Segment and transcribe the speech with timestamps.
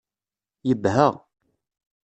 [0.67, 1.07] Yebha.